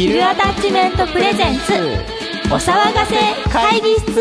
[0.00, 1.74] ヒルアタッチメントプレゼンツ。
[2.50, 3.16] お騒がせ
[3.52, 4.18] 会議室。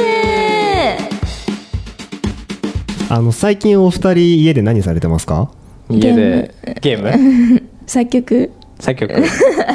[3.10, 5.50] あの最近お二人家で何されてますか？
[5.90, 7.64] 家でゲーム？
[7.88, 8.52] 作曲。
[8.82, 9.26] 作曲。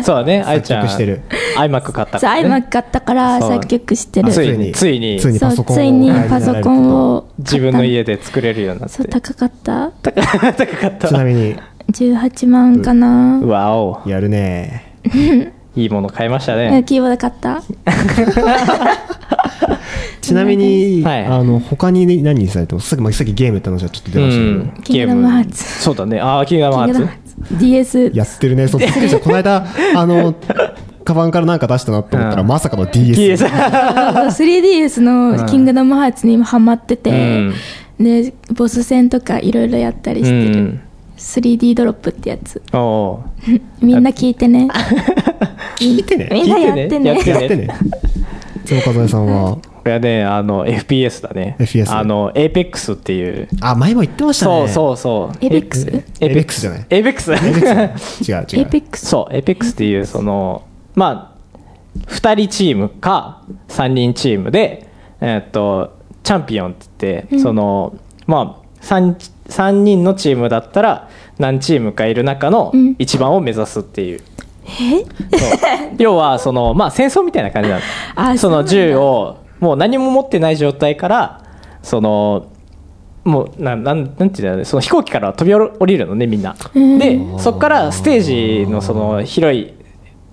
[0.03, 0.43] そうだね。
[0.47, 0.89] 愛ちゃん。
[0.89, 1.23] 作曲してる。
[1.57, 4.31] iMac 買ったから、ね、iMac 買ったから作曲してる。
[4.31, 4.73] ついに。
[4.73, 5.19] ついに。
[5.19, 5.41] ついに。
[5.41, 8.97] パソコンをそうついにパソコンを自分の家で作れるようになって。
[8.97, 9.91] そう高かった。
[10.03, 11.09] 高かった。
[11.09, 11.57] ちなみに。
[11.93, 13.41] 18万かな。
[13.41, 14.03] わお。
[14.05, 14.93] やるね
[15.77, 17.63] いいもの買いましたえねキーボード買った？
[20.21, 21.25] ちなみに、はい。
[21.27, 22.89] あの他に何されてます？
[22.89, 24.83] さっきさっきゲームって話はちょっと出ましたけど、うん。
[24.83, 25.83] キングダムハーツ。
[25.83, 26.21] そうだね。
[26.21, 27.09] ああキングダムハーツ。
[27.59, 28.69] DS やってるね。
[28.69, 28.81] そう。
[29.23, 30.35] この間あの
[31.05, 32.49] カバンからなんか出したなと思ったら、うん。
[32.49, 37.51] まさかの DS, DS 3DS のキングダムハーツに今ハマってて、
[38.01, 40.81] でボス戦とかいろいろやったりうしてる、ん
[41.25, 42.63] 3D ドロップってやつ。
[43.81, 44.69] みんな聞いてね。
[45.77, 46.29] 聞いてね。
[46.31, 47.11] みんなやってね。
[47.11, 47.69] やってね。
[48.65, 49.57] つもかざえさんは？
[49.57, 51.57] これはねあの FPS だね。
[51.59, 53.49] FPS あの APEX っていう。
[53.63, 54.69] あ前も言ってましたね。
[54.69, 55.45] そうそうそう。
[55.45, 55.89] エイペックス？
[55.89, 56.03] エイ
[56.35, 58.61] ペックスじゃない？APEX 違う違う。
[58.61, 59.07] エイペックス。
[59.07, 60.63] そう APEX っていうその
[60.95, 64.87] まあ2人チームか3人チームで
[65.21, 67.95] えーっとチャンピオンって言って、その
[68.27, 69.15] まあ 3,
[69.49, 72.97] 3人のチームだったら何チームかいる中のうん。
[72.99, 74.23] 一番を目指すっていう、う。
[75.99, 77.83] 要はその まあ戦争みたいな感じなの。
[78.17, 81.43] あその銃をもう何も持ってない状態から
[81.83, 82.47] その
[83.25, 84.65] もうなんなんなんていうんだろうね。
[84.65, 86.57] その飛行機から飛び降りるのねみんな。
[86.75, 86.99] うん。
[86.99, 89.75] でそこからステージのその広い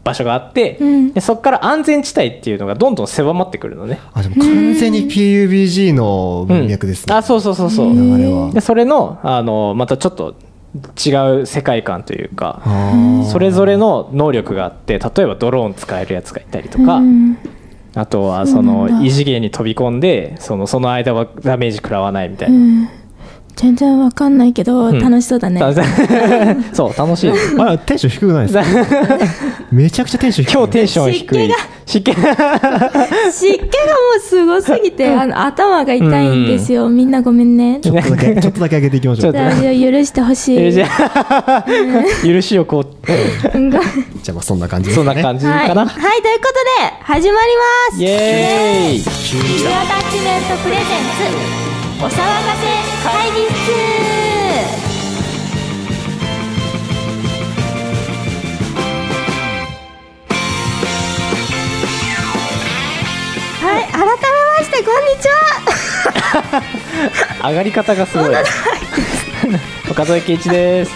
[0.04, 1.14] 場所があって、うん。
[1.14, 4.00] でそこから安全地帯っていうのがどんどん狭まってくるのね。
[4.14, 7.94] あでも完全に PUBG の文脈ですね、あそうそうそうそう。
[7.94, 8.52] 流れは。
[8.52, 10.36] でそれのあのまたちょっと
[11.06, 12.62] 違う世界観というか。
[13.30, 17.38] それぞれの能力があって例えばドローン使えるやつがいたりとか、うん。
[17.94, 22.90] あとはその異次元に飛び込んでそのその間はダメージ食らわないみたいうな、ん
[23.56, 25.00] 全然わかんないけど、うん。
[25.00, 25.60] 楽しそうだね。
[26.74, 26.94] そう。
[26.98, 27.32] 楽しい。
[27.60, 28.64] あれテンション低くないですか？
[29.72, 30.54] めちゃくちゃテンション低い。
[30.54, 31.54] 今日テンション低い。
[31.86, 32.22] 湿気湿気。
[32.22, 32.32] がも
[34.18, 37.80] うすごすぎてあの頭が痛いんですよ、みんなごめんね。
[37.82, 39.34] ちょっとだけちょっとだけ上げていきましょう。
[39.34, 39.60] ちょっと。
[39.62, 40.58] じゃあ許してほしい。
[42.26, 42.58] 許し。
[42.60, 42.86] をこう。
[43.08, 44.96] じゃあまあそんな感じね。
[44.96, 47.48] そんな感じはい、かな、はい、ということで始まり
[47.92, 48.02] ます。
[48.02, 49.02] イエーイ。
[49.02, 50.20] アタッチ。
[50.22, 50.86] メントプレゼン
[51.66, 51.71] ツ
[52.04, 52.18] お騒がせ
[53.04, 53.62] 会議室。
[63.62, 65.28] はい改めましてこんにち
[67.44, 67.50] は。
[67.50, 68.36] 上がり方がすごい
[69.92, 70.92] 岡添圭一です。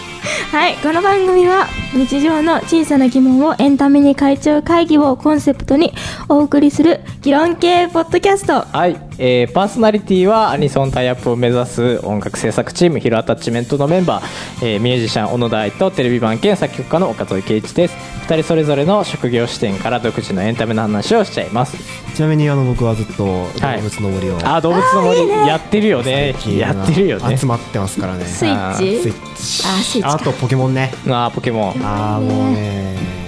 [0.52, 5.94] はいこの番組は日常の小さな疑問をエンタメに変えちゃう会議をコンセプトに
[6.30, 8.62] お送りする議論系ポッドキャスト。
[8.62, 14.26] はい、えーパーソナリティはアニソンタイアップを目指す音楽制作チームヒロアタッチメントのメンバー、
[14.74, 17.96] えーミュージシャン小野大とテレビ版兼作曲家の岡添圭一です。
[18.28, 21.78] 2人それぞれの職業視点から独自のエンタメの話をしちゃいます。
[22.16, 23.46] ちなみにあの僕はずっと動
[23.82, 26.36] 物の森を、あー動物の森やってるよね。
[26.58, 27.38] やってるよね。
[27.38, 28.26] 集まってますからね。
[28.26, 29.00] スイッチ。
[29.02, 29.64] スイッチ。
[29.68, 30.02] あスイッチ。
[30.02, 30.92] かあとポケモンね。
[31.08, 31.86] あーポケモン。
[31.86, 33.25] ああもうね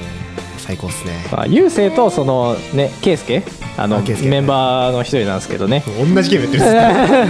[0.67, 1.13] 最高っすね。
[1.31, 3.43] まあ、ゆうせいとそのね圭介
[3.77, 5.81] あのメンバーの一人なんですけどね。
[6.13, 6.73] 同じゲームやって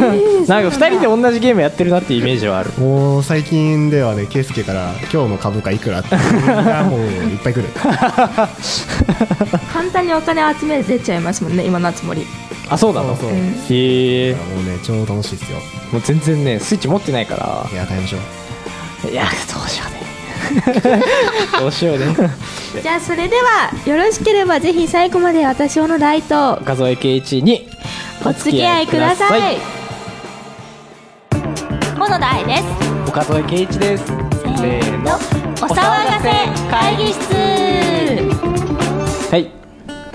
[0.08, 2.72] るんです なんか2人で同じゲームやってるなっていうイメージはある。
[2.72, 7.66] か もう最近ではねケイスケから今日の株価いくらってがもういっぱい来る。
[9.72, 12.26] 簡単にお金集め出ちゃいますもんね今のつもり。
[12.70, 13.09] あそうなの？
[13.09, 13.30] そうそう。
[13.30, 13.38] うん
[13.70, 15.59] へえもうね超楽しいですよ。
[15.92, 18.20] もう全然ねスイッチ持ってないかいや買いましょう。
[19.06, 19.97] らいやどうしようね
[21.59, 22.06] どうしようね。
[22.81, 27.68] じゃあそれではよろしければぜひ最後まで私小野大と岡添圭一に
[28.25, 29.58] お付き合いください。
[31.97, 32.63] 小野大です。
[33.08, 34.06] 岡添圭一です。
[34.06, 35.16] せーの。
[35.16, 36.32] お騒がせ
[36.70, 37.34] 会議室。
[37.34, 37.97] はい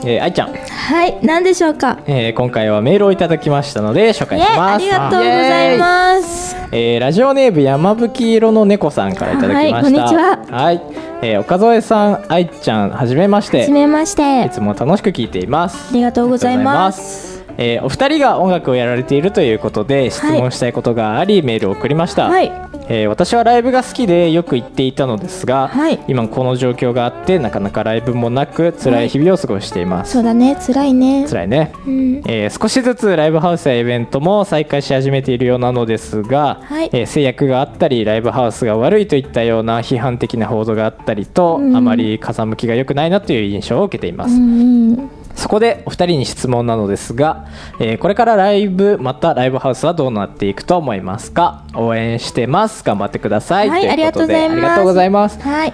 [0.05, 1.19] えー、愛ちゃん、はい。
[1.23, 1.99] 何でしょうか？
[2.07, 4.75] えー今回はメールをいただきましたので紹介します。
[4.75, 6.57] ありがとうございます。
[6.73, 9.75] えーラジオネーム山吹色の猫さんからいただきました。
[9.75, 10.39] はいこんにちは。
[10.51, 10.83] はい、
[11.23, 13.61] えー岡添さん愛ちゃんはじめまして。
[13.61, 14.47] はじめまして。
[14.47, 15.91] いつも楽しく聞いています。
[15.91, 17.45] ありがとうございます。
[17.59, 22.51] えーお二人が音楽をやられているということで質問したいことがあり、メールを送りました、はい
[22.89, 26.01] えー私はライブが好きでよく行っていたのですが、はい。
[26.09, 30.57] 今この状況があってなかなかライブもなく辛い日々を過ごしています、そうだね。
[30.57, 31.27] 辛いね。
[31.29, 32.23] 辛いね、うん。
[32.27, 36.91] えー少しずつライブハウスやイベントも再開し始めているようなのですが、はい。
[36.93, 41.77] えー制約があったりライブハウスが悪いといったような批判的な報道があったりと、うん。
[41.77, 47.47] あまり風向きが良くないなという印象を受けています、うんうんそこでお二人に質問なのですが、
[47.81, 51.65] えーこれからライブまたライブハウスはどうなっていくと思いますか？
[51.75, 52.85] 応援してます。
[52.85, 54.57] 頑張ってください、はいありがとうございます。
[54.57, 55.73] ありがとうございます、はい。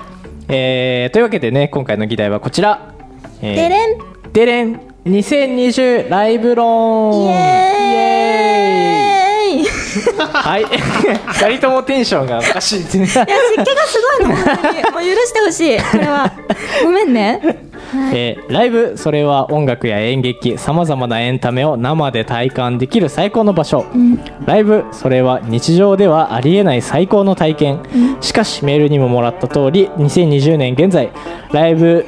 [0.49, 2.95] えーというわけでね今回の議題はこちら、
[3.43, 3.99] えーでれん。
[4.33, 8.48] デレン2020ライブ論イエーイ
[10.33, 10.65] はい。
[11.49, 13.07] 二人ともテンションがおかしいですね。
[13.07, 13.35] 湿気が
[13.87, 14.83] すごいの本当に。
[14.93, 15.79] もう許してほしい。
[15.79, 16.33] これは。
[16.85, 17.41] ごめんね。
[18.13, 23.87] えーライブそれは音楽や演劇さまざまなエンタメを生で体感できる最高の場所、
[24.47, 27.81] ライブそれは日常ではありえない最高の体験、
[28.21, 31.11] しかしメールにももらった通り2020年現在
[31.53, 32.07] ライブ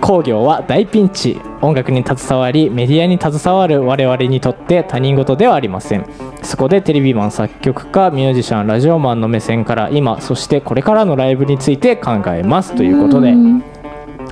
[0.00, 1.40] 工業は大ピンチ。
[1.60, 6.06] 音楽に携わりメディアに携わる我々にとって他人事ではありません。
[6.42, 13.32] そこでテレビマン作曲家ミュージシャンラジオマンの目線から今そしてこれからのライブについて考えますということで。
[13.32, 13.60] ん。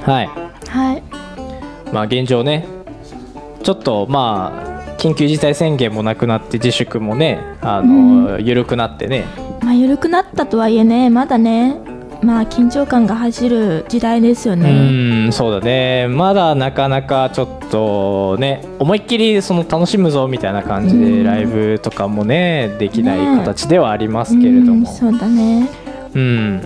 [0.02, 0.30] はい。
[0.68, 1.02] はい。
[1.92, 2.66] まあ現状ね
[3.62, 9.24] ちょっとまあ緊急事態宣言もなくなって自粛もねあの、緩くなってね。
[9.62, 11.89] まあ緩くなったとはいえねまだね
[12.22, 14.68] まあ緊張感が走る時代ですようね。
[14.68, 16.06] ーんそうだね。
[16.08, 21.18] まだなかなかちょっとね思いっきりその楽しむぞみたいな感じうん。
[21.18, 25.68] でライブとかもねできないね形ではありますけれどうんもそうだね。
[26.14, 26.62] うん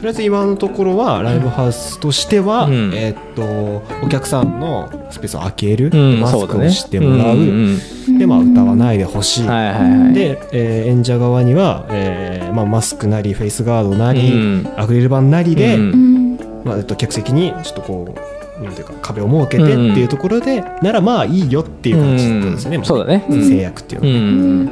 [0.00, 2.90] とりあえず今のところはライブハウスとしては、うん。
[2.94, 6.70] えーっとお客さんのスペースを開ける、うんマスクをそうだね。
[6.70, 7.74] してもらう、ん。
[7.74, 10.14] んで、まあ、歌わないでほしい、はいはいはい。
[10.14, 14.72] で、えー演者側には、えーまあ、マスクなりフェイスガードなり、うん。
[14.78, 18.14] アクリル板なりで、まあえっと、客席にちょっとこ
[18.58, 22.80] うなんていうか壁を設けてっていうところで、ならまあいいよっていう感じですね、うん。
[22.80, 23.26] もそうだね。
[23.28, 23.46] うん。
[23.46, 24.70] 制約っていうのは、うん。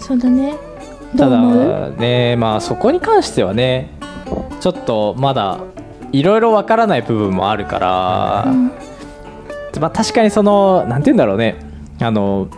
[0.00, 0.56] そうだね。
[1.14, 3.90] どただねまあそこに関してはね
[4.60, 5.60] ちょっとまだ
[6.12, 8.46] いろいろわからない部分もあるから、
[9.80, 11.56] まあ、確かにそのなんて言うんだろうね。
[12.00, 12.48] あの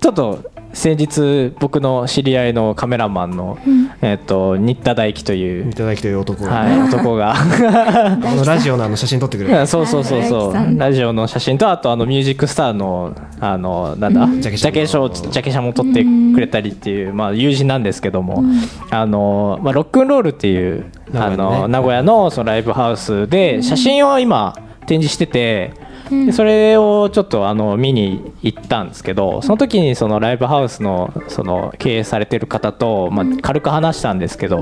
[0.00, 3.58] ちょっと先日僕の知り合いのカメラマンの、
[4.02, 7.34] えっと新田大樹というい、ただきという男が、はい、男が。
[7.36, 9.50] あのラジオのあの写真撮ってくれ。
[9.50, 10.78] るそうそうそうそう。
[10.78, 18.44] ラジオの写真とあとあのミュージックスターのあのなんだ、ジジャケ写ャケ写をジャケ写も撮ってくれたりっていう、まあ、友人なんですけども、
[18.90, 24.54] あのまあ、ロックンロールっていうあ名古屋の名古屋のそのライブハウスで写真を今
[24.86, 25.72] 展示してて。
[26.10, 34.60] でそれをちょっとあの見に行ったんですけどその時にそのライブハウスのその経営されてる方と、まあ、軽く話したんですけど、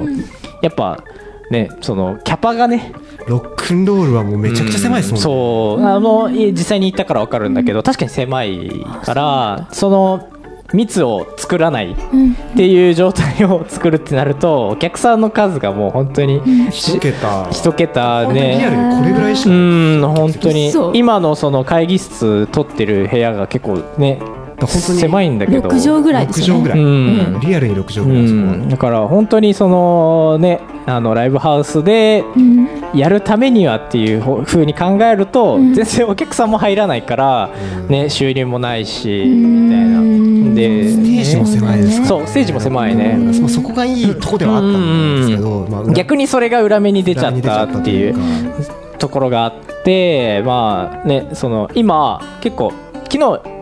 [0.60, 1.02] やっぱ
[1.50, 2.92] ねそのキャパがね
[3.26, 5.84] ロックンロールはもうめちゃくちゃ狭いですもんね、そう。
[5.84, 10.28] あのい実際に行ったから分かるんだけど確かに狭いからその
[10.74, 11.96] 密を作らないっ
[12.56, 17.48] ていう状態を作るってなるとお客さんの数がもう本当に一桁。
[17.50, 20.72] 一桁リアルねにこれぐらいしうかん本当に。
[20.94, 24.20] 今のその会議室取ってる部屋が結構ね
[24.60, 25.68] 本当に狭いんだけど。
[25.68, 27.32] 6畳ぐらいですよ6畳ぐねうん。
[27.32, 35.75] らい、リアルに6畳うぐらいですもんん、だから本当にそのねあのライブハウスでうんやるためにはっていうふうに考えると、うん。
[35.75, 37.50] 全然お客さんも入らないから、
[37.82, 37.88] うん。
[37.88, 39.69] ね、収入もないし、ん。
[39.69, 39.99] みたいな。
[40.55, 48.16] でステージも狭いですから、そうステージも狭いね、まあそこがいいとこではあったんですけど、まあ裏逆にそれが裏目に出ちゃったっていう
[48.99, 49.52] ところがあっ
[49.85, 52.73] てまあねその今結構
[53.11, 53.57] 昨日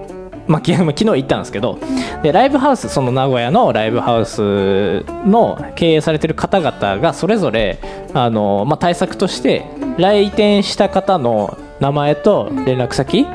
[0.47, 1.79] まあ、き 昨日行ったんですけど
[2.23, 7.79] でライブハウスその名古屋のライブハウスの経営されてる方々がそれぞれ
[8.15, 9.65] あの、まあ、対策として
[9.99, 13.27] 来店した方の名前と連絡先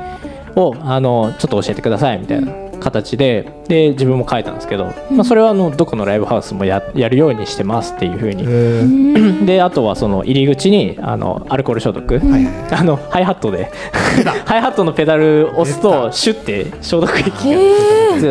[0.56, 2.52] をあのちょっと教えてくださいみたいな
[2.82, 9.46] 形でで自分も書いたんですけど、まあ、それはあのどこのライブハウスもややるようにしてますっていうふうに。
[9.46, 12.74] であとはその入り口にあのアルコール消毒、はいはい。
[12.74, 13.72] あのハイハットで
[14.46, 17.30] ハイハットのペダル押すと シュッて消毒液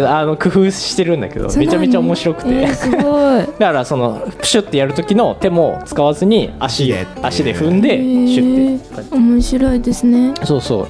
[0.01, 3.01] が、あの工夫してるんだけどめちゃめちゃ面白くて、えーすごい。
[3.59, 9.17] だからそのプシュッてやる時の手も使わずに足足で踏んでえーシュッて。
[9.17, 10.33] 面白いですね。
[10.45, 10.89] そうそ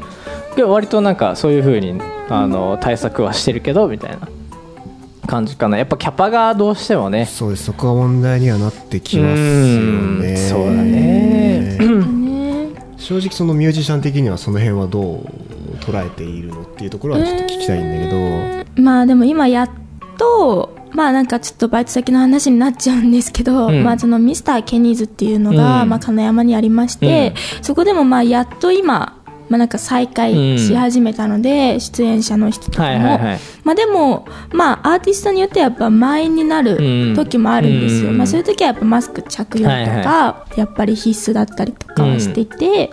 [0.55, 0.57] う。
[0.57, 1.95] で割となんかそういう風に
[2.29, 4.19] あの対策はしてるけどみたいな。
[5.27, 5.79] 感じかな。
[5.79, 7.25] やっぱキャパがどうしてもね。
[7.25, 7.67] そうです。
[7.67, 10.21] そこは問題にはなってきますようん。
[10.21, 11.79] ねそうだねね
[13.01, 15.25] 正直そのミュージシャン的にはその辺はどう
[15.81, 19.71] 捉えているのっていうところはちょっと聞きたいんだけど、まあでも今やっ
[20.19, 23.83] と、ままあなんかちょっとバイト先の話になっちゃうんですけど、うん。
[23.83, 25.89] まあそのミスターケニーズっていうのが、うん。
[25.89, 29.20] まあ金山にありまして、そこでもまあやっと今、
[29.51, 33.39] まあなんか再開し始めたので、出演者の人とかも、はいはいはい。
[33.65, 38.11] まあでも、まあアーティストによってはやっぱ満員になる時もあるんですよ。
[38.11, 38.17] うん。
[38.17, 42.93] まあそういう時はやっぱマスク着用とか、はいはやっぱり必須だったりとかはしていて、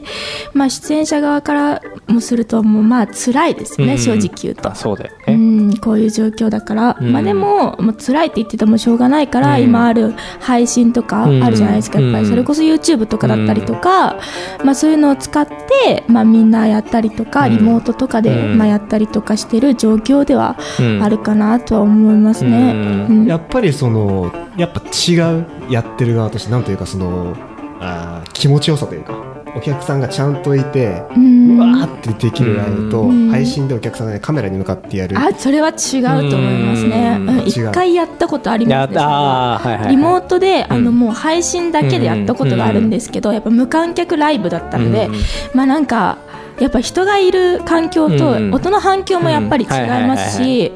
[0.53, 3.99] まあ出演者側からもするともうまあ辛いですよね、うん。
[3.99, 4.71] 正直言うと。
[4.71, 4.75] あ。
[4.75, 7.11] そうだようねん、こういう状況だから、うん。
[7.11, 9.63] まあでももう辛いって言っててもしょうがないから、うん。
[9.63, 14.17] 今ある配信とかあるじゃないですか、うんやっぱりそれこそ YouTube とかだったりとか、
[14.63, 17.57] まあそういうのを使って、まあみんなやったりとか、うん。
[17.57, 18.57] リモートとかで、うん。
[18.57, 21.03] まあやったりとかしてる状況ではうん。
[21.03, 22.71] あるかなとは思いますね。
[23.09, 23.19] うん。
[23.21, 23.25] うん。
[23.25, 27.35] やっぱりそのやっぱ違うやってる側としてなんというかその
[27.79, 33.29] あー気持ちよさというかお客さんがちゃんといて、ううんわーってできるライブと、うん。
[33.29, 35.17] 配信でお客さんが、ね、カメラに向かってやる。
[35.17, 37.17] あそれは違うと思いますね。
[37.19, 37.29] うん。
[37.29, 39.89] うん一、回やったことありますね。
[39.89, 45.15] リモートで、あのうんもう配信だけでやったことがあるんですけど、やっぱ無観客ライブだったので、うん。
[45.53, 46.17] まあなんか
[46.59, 48.53] やっぱ人がいる環境とうん。
[48.53, 49.69] 音の反響もやっぱり違い
[50.07, 50.71] ますし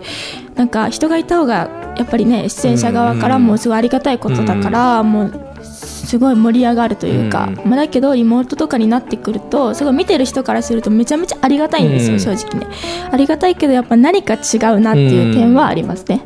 [0.55, 7.69] なんか人がいた方がやっぱりね出演者側からもすごいありがたいことだから、もうすごい盛り上がるというか、うん。
[7.69, 12.19] まあ、だけどリモートとかになってくるとすごい見てる人からするとめちゃめちゃありがたいんですよ、うん。
[12.19, 12.67] 正直ね。
[13.11, 14.38] ありがたいけどやっぱ何か違
[14.73, 16.21] うなっていう点はありますね、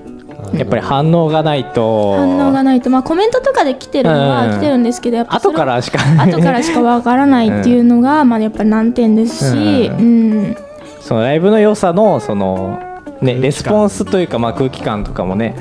[0.60, 2.16] やっぱり反応がないと。
[2.16, 4.52] 反応がないと、まあ、コメントとかで来てるのはうん。
[4.54, 6.00] 来てるんですけどやっ後からしか。
[6.22, 10.58] 後からしかわからないっていうのが、まあ、やっぱり難点ですし、ううん。
[11.02, 12.80] そのライブの良さのその、
[13.22, 15.56] ね、レスポンスというか、まあ、空気感とかもね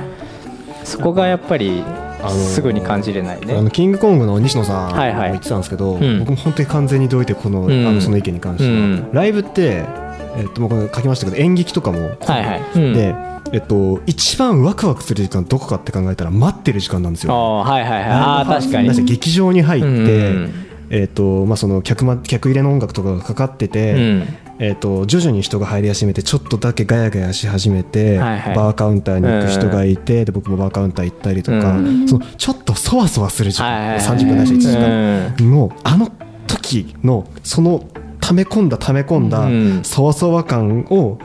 [0.84, 1.82] そこがやっぱり
[2.22, 3.60] あのすぐに感じれないあね。
[3.60, 5.30] のキングコングの西野さんもはいはい。
[5.32, 6.18] 言ってたんですけど、ん。
[6.20, 7.86] 僕も本当に完全に同意でこの,、うん。
[7.86, 9.12] あのその意見に関しては、うん。
[9.12, 9.84] ライブって、
[10.36, 12.62] えっと、僕書きましたけど演劇とかも、はいはい。
[12.76, 12.94] うん。
[12.94, 13.14] で、
[13.54, 17.62] えっと、一番ワクワクする時間どこかって考えたら待ってる時間なんですあよ。
[17.64, 18.02] ーはいはいはい。
[18.10, 19.04] あー確かに。
[19.04, 20.54] 劇場に入って、うん
[20.90, 24.28] えっとまあ、その客ま客入れの音楽とかがかかってて、うん。
[24.58, 28.56] えっと徐々に人が入り始めてちょっとだけガヤガヤし始めて、はいはい。
[28.56, 32.08] バーカウンターに行く人がいて、で僕もバーカウンター行ったりとか、うん。
[32.08, 34.06] そのちょっとそわそわする時間、はいはいはい。
[34.18, 35.50] 30分ないし1時間、うん。
[35.52, 36.10] のあの
[36.48, 37.84] 時のその
[38.20, 39.84] 溜め込んだ溜め込んだうん。
[39.84, 41.18] そわそわ感を、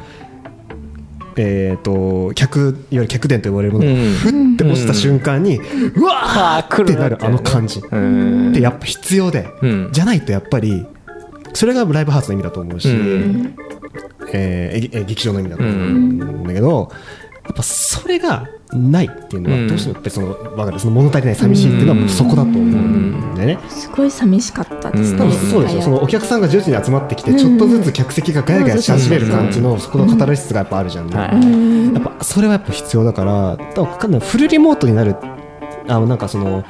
[1.41, 4.13] えー、と客いわゆる客電と呼ばれるものがうん。
[4.13, 5.57] ふって押した瞬間に、
[5.95, 6.95] うわあーーって。
[6.95, 8.51] なるあの感じ、うん。
[8.51, 9.89] ってやっぱ必要で、うん。
[9.93, 10.85] じゃないとやっぱり
[11.53, 13.55] それがライブハウスの意味だと思うし、うん。
[14.33, 16.97] えーええ劇場の意味だと思うんだけど、や
[17.51, 23.59] っぱそれがないっていうのうんはどうしてもやっぱりそのわかるその物足りない寂しいっていうのはもうそこだと思うんだよね。
[23.69, 25.31] すごい寂しかったですね、うん。
[25.31, 25.81] そうですよ。
[25.81, 34.19] そのお客さんが徐々に集まってきて、うんちょっとずつ客席がガヤガヤし始める感じの、そこのカタルシスがやっぱあるじゃんね、やっぱそれはやっぱ必要だから多分かんない。
[34.19, 35.15] フルリモートになる。
[35.87, 36.63] あなんかその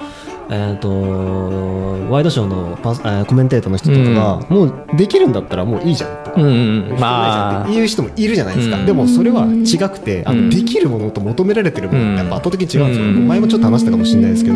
[0.51, 6.47] えー、とワイドショーのパス、えーコメンテーターの人とかが、もうできるんだったらもういいじゃんとか、うん
[6.91, 8.85] うんまあっていう人もいるじゃないですか、うん。
[8.85, 10.49] でもそれは違くて、あうん。
[10.49, 13.27] のできるものと求められてるものってやっぱ圧倒的に違うんですよ、うん。
[13.27, 14.55] 前もちょっと話したかもしれないですけど、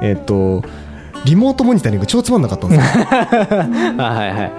[0.00, 0.62] えっ、と
[1.26, 3.04] リモートモニタリング超つまんなかったんですよ、
[3.98, 4.52] あ はいはい。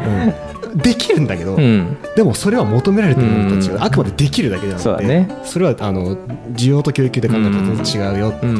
[0.72, 0.78] うん。
[0.78, 1.98] できるんだけど、うん。
[2.16, 3.84] でもそれは求められてるものと違う、うん。
[3.84, 5.30] あくまでできるだけじゃなくてそね。
[5.44, 6.16] それはあの
[6.56, 8.54] 需要と供給で考えたら全然違うよっていう、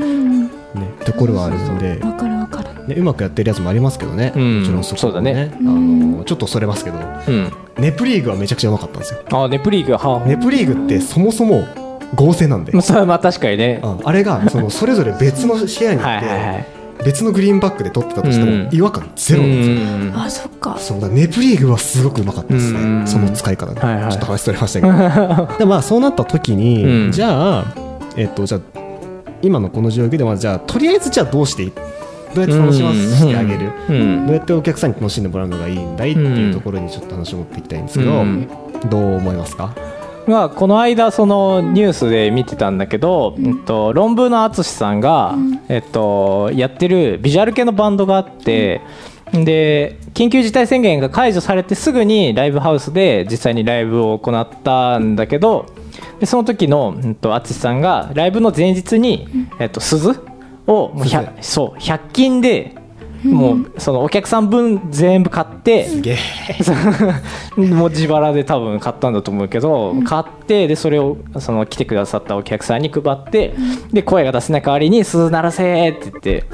[0.00, 0.19] うん
[0.74, 2.88] ねうんところはあるので、わかるわかる。
[2.88, 4.60] ね、うまくやってるやつもありますけどね、うん。
[4.60, 5.52] もちろんそこそうだね。
[5.58, 7.52] あのちょっとそれますけどうん。
[7.78, 9.20] ネプリーグはめちゃくちゃうまかったんですよ。
[9.32, 11.66] あネプリーグはネプリーグってそもそも
[12.14, 13.80] 合成なんで、まあそれはまあ確かにね。
[13.82, 16.66] ああれがそのそれぞれ別の部屋に行はいって、はいはい。
[17.04, 18.68] 別のグリーンバックで撮ってたとしても、うん。
[18.70, 20.12] 違和感ゼロなんですよ、うん。
[20.16, 20.76] あそっか。
[20.78, 23.06] そうだネプリーグはすごくうまかったですね、うん。
[23.06, 24.12] その使い方が、はいはい。
[24.12, 25.48] ちょっと話それましたけど。
[25.58, 27.12] でまあそうなった時に、うん。
[27.12, 27.64] じゃあ
[28.16, 28.79] えっとじゃあ
[29.42, 31.82] 今のこの状況ではじゃあとりあえずじゃあどうしていど
[32.36, 34.26] うやって楽しませてあげる、うん。
[34.26, 38.48] どうやってお客さんに楽しんでもらうのがいいんだいっていうところにちょっと話を持っていきたいんですけど、うん。
[38.88, 39.74] どう思いますか？
[40.26, 45.34] まあ、この間そのニュースで見てたんだけど、えっと、論文の淳さんが、
[45.68, 48.80] えっと、やってるビジュアル系のバンドがあって、
[49.32, 55.66] で緊急事態宣言が解除されてすぐにライブハウスで実際にライブを行ったんだけど
[56.20, 59.26] でその時のえっと淳さんがライブの前日に、
[59.58, 60.10] えっと、鈴
[60.66, 62.76] をもう 100, そう100均で
[63.24, 66.16] もうそのお客さん分全部買って、ゲ
[67.56, 73.54] もう自腹で多分買ったんだと思うけど、買ってでそれをその来てくださったお客さんに配って、
[73.92, 76.44] で声が出せない代わりに「鈴鳴らせ!」って言って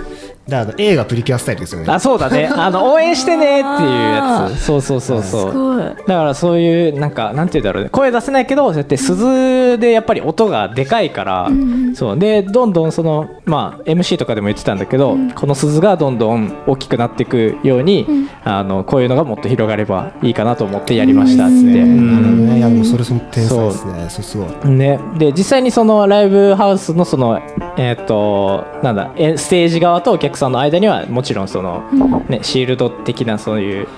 [0.48, 1.92] だから映画プリキュアスタイルですよね。
[1.92, 2.46] あそうだね。
[2.46, 4.62] あの応援してねっていうやつ。
[4.62, 5.96] そうそうそうそう。
[6.06, 7.90] だからそういうなんかなんて言うんだろうね。
[7.90, 11.50] 声出せないけどそうやって鈴でやっぱり音がでかいから、
[11.94, 12.18] そう。
[12.18, 18.06] でどんどんそのまあ MC とかでも言ってたんだけど、この鈴がどんどん大きくなっていくように、
[18.44, 24.06] あのこういうのがもっと広がればいいかなと思ってやりましたっつって、ねいやでもそれその天才ですね。
[24.10, 24.70] そうすごい。
[24.70, 27.40] ね、で実際にそのライブハウスのその
[27.76, 31.82] えっ、となんだえステージ側とお客さんの間にはもちろんその、
[32.28, 33.88] ね、シールド的なそういう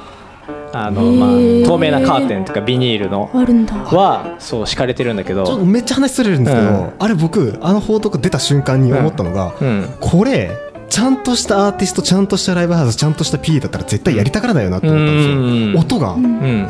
[0.73, 1.31] あの、まあ、
[1.67, 3.75] 透明なカーテンとかビニールのあるんだ。
[3.75, 6.93] はそう敷かれてるんだけちょっとど、めっちゃ話それるんですけど、うん。
[6.99, 10.51] あれ僕あの報道出た瞬間に思ったのが、うん、これ
[10.89, 16.15] ちゃんとしたアーティストちゃんとしたライブハウスちゃんとした P だったら絶対やりたがらないよなって思ったんですよ、うん音が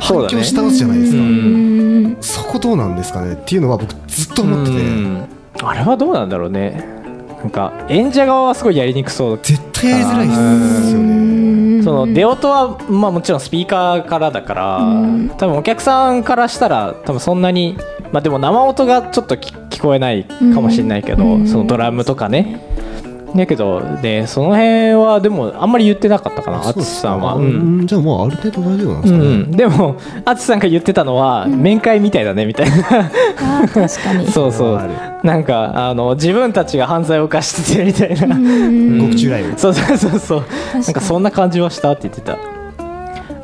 [0.00, 2.16] 反響したやつじゃないですか、うん。
[2.20, 5.28] そこどうなんですかねっていうのは僕ずっと思ってて、うん。
[5.62, 6.97] あれはどうなんだろうね
[7.42, 9.40] なんか演者側はすごいやりにくそう。
[9.42, 11.82] 絶対やりづらいですよね。
[11.82, 14.78] その出音は、まあ、もちろんスピーカーからだから、
[15.38, 17.76] 多分お客さんからしたら多分そんなに、
[18.12, 21.46] まあ、でも生音がちょっと聞聞こえないかもしれないけど、うん。
[21.46, 22.60] そのドラムとかね
[23.36, 27.34] だけどでその辺はでもあんまり言ってなかったかな淳さんは。
[27.34, 27.80] ううん。
[27.82, 32.82] んじゃあもうある程度大丈夫なんですかね、うん、でも淳さんが言ってたのは、面会みたいだねみたいな。
[33.68, 34.26] 確かに。
[34.32, 34.90] そうそう。
[35.22, 38.98] なんかあの自分たちが犯罪を犯しててみたいな、うん。
[38.98, 39.58] 獄中ライブ。
[39.58, 40.18] そうそうそう。
[40.18, 40.40] そう
[40.78, 42.36] になんかそんな感じはしたって言ってた。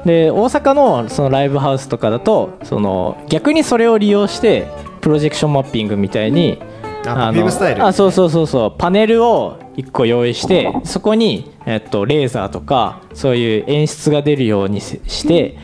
[0.05, 4.69] で大阪のそのライブハウスとかだとその逆にそれを利用して
[5.01, 6.59] プロジェクションマッピングみたいに、
[7.07, 8.75] あのあそうそうそうそう。
[8.77, 15.59] パネルを1個用意してそこに、えっと、レーザーとかそういう演出が出るようにせして、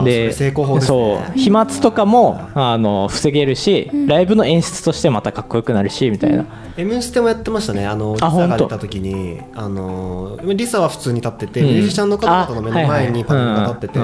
[0.00, 0.80] ですね。
[0.80, 1.38] そう。
[1.38, 6.46] 飛沫とかもあの防げるし、ライブの演出としてまたかっこよくなるしみたいな、
[6.76, 9.40] M ステもやってましたね、あのリサが出た時に。
[9.54, 11.66] あのリサは普通に立ってて、うん。
[11.68, 13.94] ミュージシャンの方々の目の前にパネルが立ってて、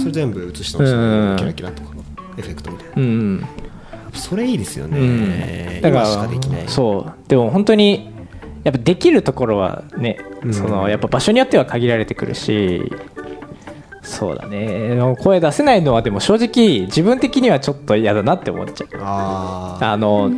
[0.00, 2.02] それ全部映してましたね、うんキラキラとかの
[2.38, 3.46] エフェクトみたいな、うん
[4.16, 6.64] それいいですよね、うん、だからできない。
[6.68, 7.28] そう。
[7.28, 8.10] でも本当に
[8.64, 10.54] やっぱできるところはね、うん。
[10.54, 12.92] そのやっぱ場所によっては限られてくるし
[14.02, 14.98] そうだね。
[15.20, 18.88] 声出せないのはでも正直自分的にはちょっと嫌だなって思っちゃう。
[19.02, 19.90] あー。
[19.92, 20.30] あの、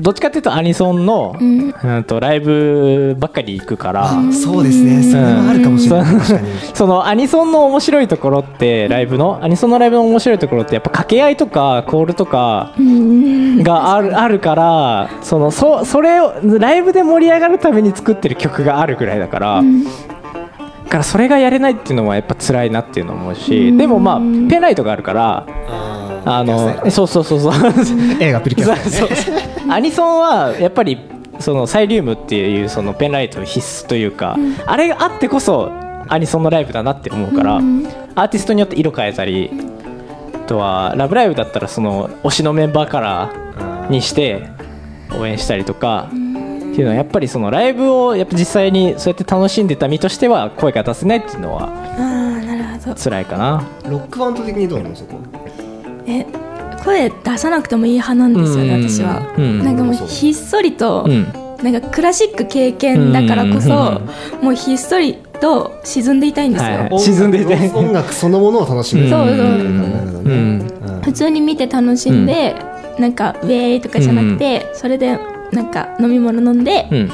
[0.00, 1.74] どっちかっていうとアニソンの、ん。
[1.82, 5.02] うんとライブばっかり行くから、あそうですね。
[5.02, 6.16] それはあるかもしれない、う。
[6.16, 6.48] ん確かに。
[6.74, 13.62] そのアニソンの面白いところってライブのアニソンのライブの面白いところってやっぱ掛け合いとかコールとかうん。
[13.62, 19.62] があるあるからそのそそれをライブで盛り上がるために作ってる曲があるぐらいだから。
[20.84, 27.52] だからそれがやれないっていうのはやっぱ辛いなっていうのも思うしでもまあペンライトがあるからああのーそうそうそうそう。
[28.20, 29.34] 映画プリキュアそうそう
[29.72, 30.98] アニソンはやっぱり
[31.38, 35.70] そのサイリウムっていうそのペンライト必須というか、あれがあってこそ
[36.08, 39.50] アニソンのライブだなって思うから、アーティストによって色変えたり
[40.34, 44.48] あとは「ラブライブ!」だったらその推しのメンバーカラーにして
[45.18, 46.08] 応援したりとか。
[46.68, 53.64] っていうのはやっぱりそのライブをやっぱ実際にそうやって楽しんでた身としては声が出せないっていうのはあーなるほど辛いかな。
[53.90, 55.18] ロックバンド的にどうなのそこ？
[56.06, 56.24] え
[56.84, 58.88] 声出さなくてもいい派なんですよねうん。
[58.88, 59.64] 私は、うん。
[59.64, 61.26] なんかもうひっそりと、うん。
[61.62, 64.00] なんかクラシック経験だからこそ、
[64.38, 64.44] うん。
[64.44, 66.86] もうひっそりと沈んでいたいんですよ、はい。
[66.90, 69.02] 音沈んでいて楽音楽そのものを楽しむ。
[69.02, 71.02] うんそうそう。
[71.02, 72.54] 普通に見て楽しんで、
[72.98, 75.18] なんかウェーイとかじゃなくて、それで
[75.52, 77.10] なんか飲み物飲んでうん。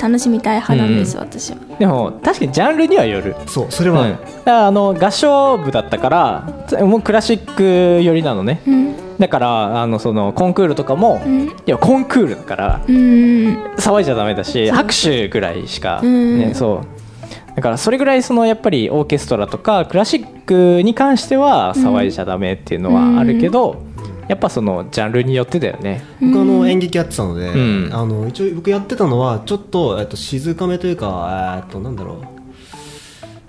[0.00, 1.56] 楽しみたい派なんです、私は。
[1.78, 3.34] でも確かにジャンルにはよる。
[3.46, 8.60] そうそれは、うん、だからあの合唱部だったからもうクラシック寄りなのね。
[8.66, 11.48] うんだからあのそのコンクールとかも、うん。
[11.48, 12.94] いやコンクールだからうん。
[13.76, 16.38] 騒いじゃダメだし拍手ぐらいしか、うん。
[16.38, 17.56] ね、そう。
[17.56, 23.82] だからそれぐらいそのやっぱりオーケストラとかクラシックに関しては騒いじゃダメっていうのはあるけど、
[24.28, 26.02] やっぱそのジャンルによってだよね。
[26.20, 27.94] 僕あの演劇やってたので、ん。
[27.94, 32.35] あの一応僕やってたのはちょっと,、えっと静かめというか、えっとなんだろう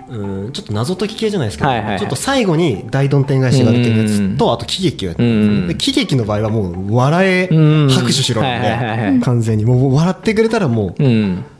[0.09, 1.99] うんちょっと謎解き系じゃないですけど、はいはいはい。
[1.99, 5.29] ちょっと最後に大どん天返しが出てるやつと、あと喜劇をやってる。
[5.29, 9.19] んで喜劇の場合はもう笑え、うん拍手しろなんで、はいはいはいはい。
[9.19, 9.65] 完全に。
[9.65, 11.03] もう笑ってくれたらもう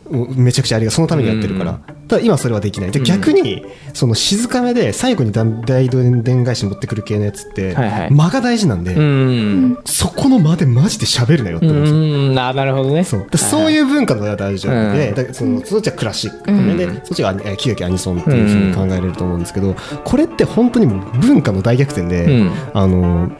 [0.09, 2.91] めちゃくちゃありがそのためにやってるから、ただ今それはできない。
[2.91, 7.75] で逆にその静かめで最後に大どんでん返し持ってくる系のやつって、
[8.09, 9.77] 間が大事なんで、うん。
[9.85, 12.33] そこの間でマジで喋るなよってう思うんですよ。
[12.33, 13.03] なるほどね。
[13.03, 13.27] そう。
[13.29, 16.75] でそういう文化の大事なので、うんだからそのそっちはクラシック、ね。
[16.75, 22.51] でそっちがえー喜劇アニソンっていうふうに考えられると思うんですけど、これって本当にもう文化の大逆転で、うん。
[22.73, 23.31] あの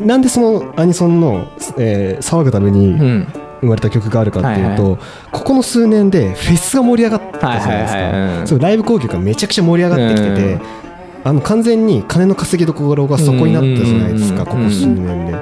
[0.00, 1.46] なんでそのアニソンの、
[1.78, 3.28] えー騒ぐために、うん
[3.62, 10.82] 生まれた曲があるかっていうと、はいここの数年でフェスが盛り上がったじゃないですか、はいはいはいうんそうライブ攻撃がめちゃくちゃ盛り上がってきてて、うん
[11.24, 14.46] あの完全に金の稼ぎどころがそこになったじゃないですか、うん。
[14.46, 15.34] ここ数年で。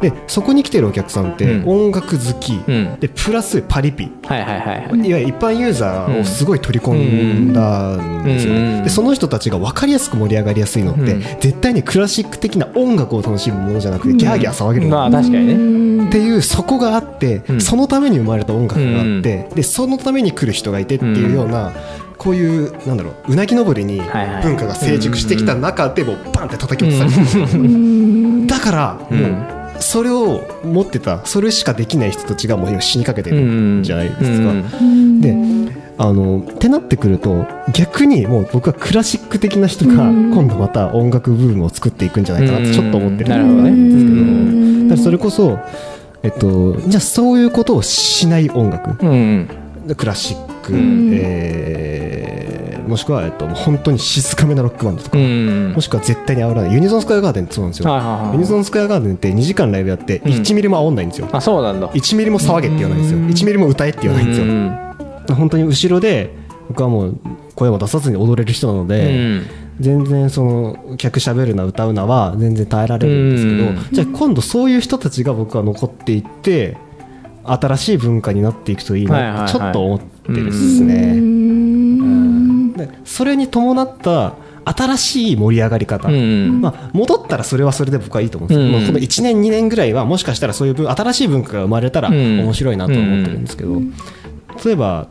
[0.00, 1.68] でそこに来てるお客さんってうん。
[1.68, 2.96] 音楽好き、うん。
[3.00, 4.10] でプラスパリピ。
[4.24, 5.08] はいはいはいはい。
[5.08, 8.76] いわゆる一般ユーザーをすごい取り込んだんですようん。
[8.78, 11.20] ねでその人たちが分かりやすく盛り上がりやすいのって、うん。
[11.40, 14.96] 絶対にクラシック的な音楽を楽しむものじゃなくてギャーギャー騒げるもの。
[14.98, 16.08] まあ確かにね。
[16.08, 17.60] っていうそこがあって、うん。
[17.60, 21.72] そのために生まれた音楽があって、でそのために来る人がいてっていうような、
[22.16, 24.00] こういうなんだろううなぎ登りに
[24.42, 29.18] 文化が成熟してきた中でもうバンって叩き落とされてるだからうん。
[29.20, 33.82] もうそれを持ってたそれしかできない人たちがもう今死にかけてるん。
[33.82, 34.28] じゃないですか。
[34.80, 35.20] うん。
[35.20, 43.36] であのってなってくると逆にもう僕はクラシック的な人が今度また音楽ブームを作っていくんじゃないかなってちょっと思ってる。
[43.36, 44.88] ん。
[44.88, 45.58] ですけど、それこそ、
[46.22, 49.04] えっと、じゃあそういうことをしない音楽。
[49.04, 49.48] うん。
[49.96, 51.10] クラシック、うん。
[51.12, 52.57] えー
[52.88, 55.72] もしくは、えっと、本当に静かめなロックバンドとか、うん。
[55.74, 56.72] もしくは絶対に煽らない。
[56.72, 60.32] ユニゾンスクエアガーデンってそうなんですよ、はいはいはいユニゾンスクエアガーデンって2時間ライブやってうん。
[60.32, 61.88] 1ミリも煽んないんですよ、あそうなんだ。
[61.90, 63.20] 1ミリも騒げって言わないんですよ。
[63.20, 65.36] 1ミリも歌えって言わないんですよ、うん。
[65.36, 66.34] 本当に後ろで
[66.68, 67.16] 僕はもう
[67.54, 69.46] 声も出さずに踊れる人なのうで、ん。
[69.80, 73.86] 全然その客しゃべるな歌うなは全然耐えられるんですけど、うん。
[73.92, 76.76] じゃあ今度そういう人たちが僕は残っていって
[77.44, 79.44] 新しい文化になっていくといいはいはいはない。
[79.44, 81.14] ってちょっと思ってるっすね。
[82.78, 92.40] でそれに伴った新しい盛り上がり方、うんまあ、戻ったらそれはそれで僕はいいと思うんですけど、うんまあこの1年2年ぐらいはもしかしたらそういう文新しい文化が生まれたらうん。
[92.40, 93.80] 面白いなとは思ってるんですけど、
[94.64, 95.08] 例えば、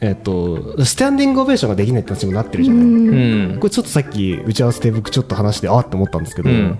[0.00, 3.58] えっとスタンディングオベーションができないって話にもなってるじゃない、うん。
[3.58, 6.78] これちょっとさっき打ち合わせで僕ちょっと話してあって思ったんですけど、うん。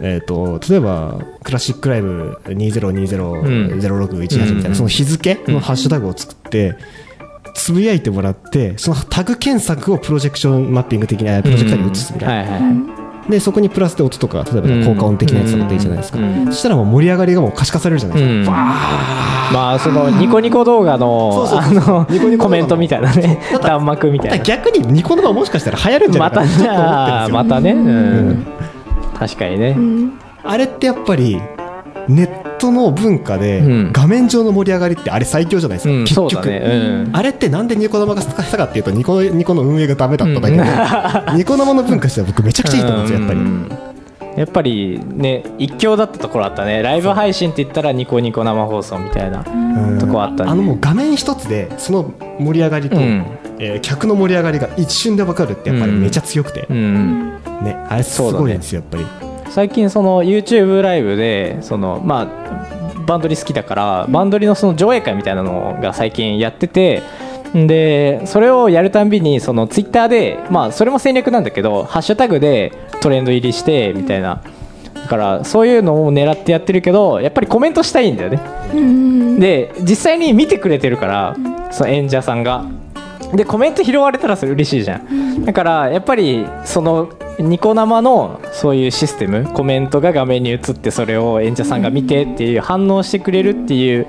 [0.00, 4.74] えー、と例えばクラシックライブ2020-0618みたいな、うん。
[4.74, 6.76] その日付のハッシュタグを作って、
[7.54, 12.74] つぶやいてもらってそのタグ検索をプロジェクションマッピング的なプロジェクターに移すみたいな、はいはいは
[13.28, 13.30] い。
[13.30, 16.46] でそこにプラスで音とか例えば効果音的なやつとかでいいじゃないですか、うん。
[16.46, 19.54] そしたらもう盛り上がりがもう可視化されるじゃないですか、うん。
[19.54, 22.38] まあそのニコニコ動画のあのニコニコ動画の。
[22.44, 23.40] コメントみたいなね。
[23.62, 24.44] 弾幕みたいな。
[24.44, 27.28] 逆にニコ生もしかしたら流行るんじゃないかな。
[27.30, 27.72] またね。
[27.72, 28.30] ううん。
[28.30, 28.46] ん。
[29.18, 29.76] 確かにね。
[30.42, 31.40] あれってやっぱり
[32.08, 33.92] ネットの文化でうん。
[33.92, 36.04] 画面上の盛り上がりってあれ最強じゃないですか、うん。
[36.04, 36.58] 結局、ね。
[37.06, 37.16] うん。
[37.16, 40.62] あれってなんでニコ生が使ったかっていうとニコニコの運営がダメだっただけで、
[41.36, 43.68] ニコ生の文化しては僕めちゃくちゃいいと思うんですよやっぱり、うん。
[44.36, 46.82] やっぱりね一強だったところあったね。
[46.82, 49.98] ライブ配信って言ったらニコニコ生放送みたいなうん。
[49.98, 50.50] とこあったね。
[50.50, 53.24] あのもう画面一つでその盛り上がりと、うん。
[53.58, 57.38] えー客の盛り上がりが一瞬で分かるってやっぱりめちゃ強くて、うん。
[57.62, 67.02] ねあれすごいんですよやっぱり最近その YouTube ライブでそのまあバンドリ好きだからバンドリのその上映会みたいなのが最近やってて
[67.54, 74.42] でそれをやるたんびにそのツイッターでまあそれも戦略なんだけどハッシュタグでトレンド入りしてみたいな。
[74.94, 79.38] だからそういうのを狙ってやってるけどやっぱりコメントしたいんだよね。
[79.38, 81.36] で実際に見てくれてるから
[81.70, 82.64] その演者さんが。
[83.34, 85.44] でコメント拾われたらそれ嬉しいじゃん。
[85.44, 94.06] だからやっぱりそのニコ生のそういうシステムコメントが画面に映ってそれを演者さんが見てっていう反応してくれるっていう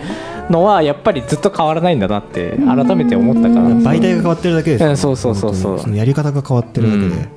[0.49, 3.69] のはやっぱりずっと変わらないんだなって改めて思ったから。
[3.69, 4.83] 媒体が変わってるだけです。
[4.83, 5.71] ようんそうそうそうそう。
[5.77, 7.29] 本当にのやり方が変わってるだけで、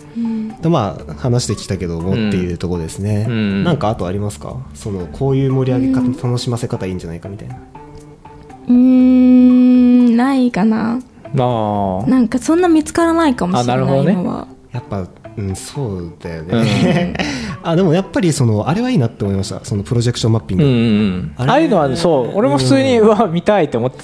[0.63, 3.65] でまあ話してきたけどもっていうところですね、うん。
[3.65, 4.57] なんかあとありますか？
[4.75, 7.57] そのこういう盛り上げ方、楽しませ方いいんじゃないかみたいな。
[7.57, 11.01] うーんないかな。
[11.39, 14.13] ああなんかそんな見つからないかもしれないあなるほどね。
[14.13, 15.07] 今は、やっぱ、
[15.39, 17.15] うん、そうだよね、
[17.63, 19.65] あでもやっぱりそのあれはいいなって思いました。
[19.65, 21.33] そのプロジェクションマッピング、うんうんうん。
[21.37, 21.51] あれ？
[21.53, 22.37] ああいうのはそう。
[22.37, 23.99] 俺も普通にうわ見たいって思って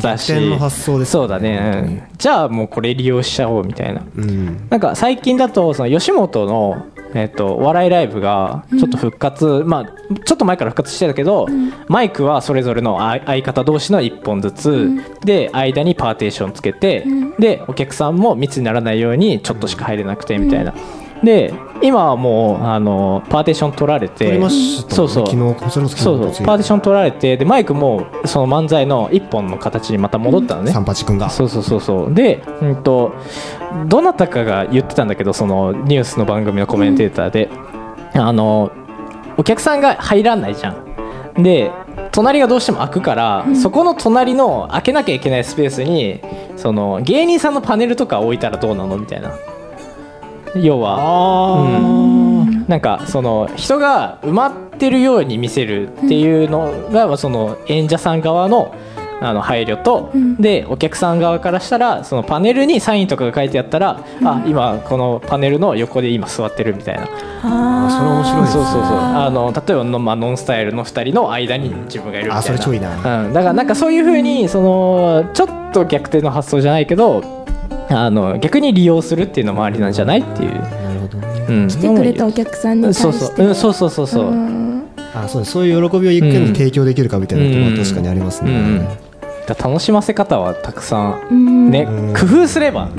[0.00, 0.28] たし。
[0.28, 1.24] 逆転の発想ですよね。
[1.24, 4.02] そうだね、じゃあもうこれ利用しちゃおうみたいな。
[4.16, 4.66] うん。
[4.70, 9.84] なんか最近だとその吉本の、えっとお笑いライブがちょっと復活、まあ
[10.24, 11.46] ちょっと前から復活してたけど、
[11.88, 14.90] マイクはそれぞれの相相方同士の1本ずつ、
[15.24, 17.04] で間にパーテーションつけて、
[17.38, 20.74] でお客さんも密にならないようにちょっとしか入れなくてみたいな。
[21.22, 25.24] で今はもうあのパーテーション取られて昨日そうそう。
[25.24, 31.30] パーテーション取られてでマイクもその漫才の1本の形にまた戻ったのね、三八くんが。
[31.30, 32.14] そうそうそうそう。
[32.14, 33.14] で、うん、と
[33.86, 37.50] どなたかが言ってたんだけどそのニュースの番組のコメンテーターで、
[38.14, 38.72] あの
[39.36, 41.42] お客さんが入らないじゃん。
[41.42, 41.70] で
[42.12, 46.20] 隣がどうしても開くから、そこの隣の開けなきゃいけないスペースに
[46.56, 49.34] その芸人さんのパネルとか置いたらどうなのみたいな
[50.62, 50.96] 要は。
[50.98, 52.64] あうん。
[52.66, 58.74] なんかその人が埋まっってるように見せるっていうのが、その演者さん側の
[59.18, 60.36] あの配慮と、ん。
[60.36, 67.08] でお客さん側からしたらそのパネルにサインとかが書いてあったら、あ今このパネルの横で今座ってるみたいな。
[67.42, 68.98] あそれ面白いですそうそうそう。
[68.98, 77.45] あの例えばの、まあ、ノンスタイルの2人の間に自分がいるみたいな、あそれ超いいなうん、だからなんかそういうふうにそのちょっと逆転の発想じゃないけど
[77.88, 81.46] あの逆に利用するっていうのもありなんじゃないっていう、なるほどね。
[81.48, 83.02] うん、来てくれたお客さんに対して。
[83.02, 84.82] そうそう、うん、そうそうそうそう、うん。
[85.14, 88.84] あそうそういう喜びをいかに提供できるかみたいなところは確かにありますね、うんうん。
[89.46, 92.14] だから楽しませ方はたくさうんんね、うん。
[92.14, 92.90] 工夫すれば、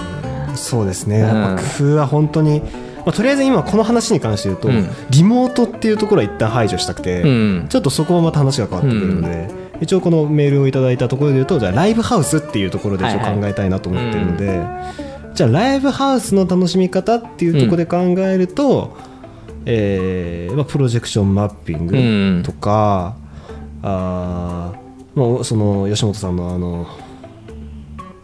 [0.56, 1.28] そうですね、うん。
[1.28, 2.62] やっぱ工夫は本当に、
[3.06, 4.88] まあ、とりあえず今この話に関して言うと、うん。
[5.10, 7.66] リモートっていうところは一旦排除したくて、うん。
[7.70, 9.50] ちょっとそこもまた話が変わってくるので、
[9.82, 13.40] 一応このメールをいただいたところで言うとじゃあライブハウスっていうところで一応はいはい。
[13.42, 14.62] 考えたいなと思ってるので、
[15.36, 18.98] じゃあライブハウスの楽しみ方っていうところで考えると、
[19.66, 23.16] えーまあ、プロジェクションマッピングとか、
[23.84, 26.88] あーもうその吉本さんのあの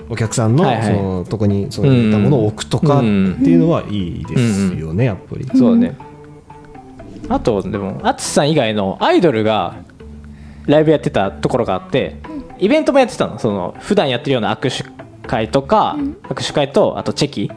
[0.10, 0.86] お客さんのはいはい。
[0.86, 5.46] そのとこにそのいったものを置くとかっていうのはいいですよね、やっぱり。
[5.56, 5.98] そうだね。
[7.30, 9.76] あとでも淳さん以外のアイドルが
[10.66, 12.18] ライブやってたところがあって
[12.58, 13.40] イベントもやってたの。
[13.40, 14.90] その普段やってるような握手
[15.28, 17.52] 会とか、握手会とあとチェキ。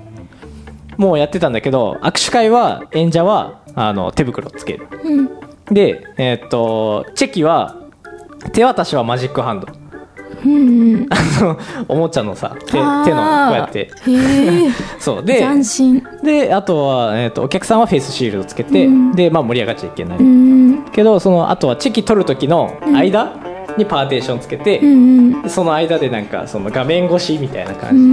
[0.96, 4.88] もうやってたんだけど握手会は演者はあの手袋つける。
[5.04, 5.30] うん。
[5.66, 7.76] でえーっとチェキは
[8.52, 9.68] 手渡しはマジックハンド
[10.46, 13.90] うんうんあのおもちゃのさ手手のこうやって。
[14.98, 15.24] そう。
[15.24, 16.02] で斬新。
[16.22, 19.12] であとは、えー、とお客さんはフェイスシールドつけて、うん。
[19.12, 20.84] で、まあ、盛り上がっちゃいけない、うん。
[20.92, 23.36] けどそのあとはチェキ取る時の間
[23.76, 28.08] にパーテーションつけて、うんでその間でなんかその画面越しみたいなう感じで、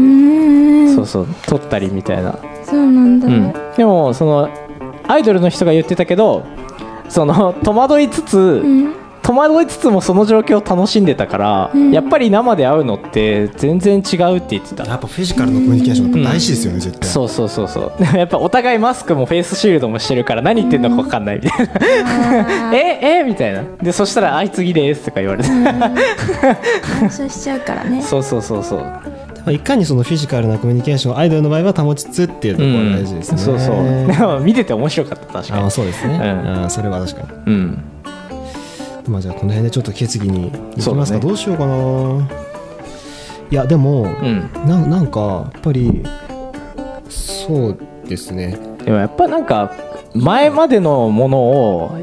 [0.92, 0.96] ん。
[0.96, 3.28] そうそう撮ったりみたいな、そうなんだ。
[3.28, 4.50] うん、でもその
[5.08, 6.46] アイドルの人が言ってたけど
[7.10, 11.92] その戸惑いつつ、うん戸惑いつつもその状況を楽しんでたから、うん。
[11.92, 14.86] やっぱり生で会うのって全然違うって言ってた。
[14.86, 17.10] やっぱフィジカルのコミュニケーション大事ですよね、絶対。
[17.10, 18.04] そうそうそうそう。
[18.18, 23.24] やっぱお互いマスクもフェイスシールドもしてるから何言ってんのか分かんないみたいな、 ええ？
[23.24, 23.64] みたいな。
[23.82, 28.02] でそしたら「あい次です」とか言われて、反射しちゃうからね。
[28.04, 28.80] そうそうそうそう。
[28.80, 29.02] ま
[29.48, 33.38] あいかにそのフィジカルなコミュニケーションをアイドルの場合は保ちつつっていうところが大事ですね。
[33.38, 33.76] そうそう。
[33.76, 35.66] でも見てて面白かった確かに。
[35.66, 36.18] あそうですね、う
[36.60, 36.66] ん。
[36.66, 37.72] あそれは確かうん。
[37.72, 37.78] に、
[39.08, 41.22] まあ、じゃあこの辺でちょっと決議にいきますか、ね。
[41.22, 42.30] どうしようかな。
[43.52, 44.50] いやでも、うん。
[44.66, 46.04] ななんかやっぱり
[47.10, 48.58] そうですね。
[48.84, 49.72] でもやっぱなんか
[50.14, 52.00] 前までのものを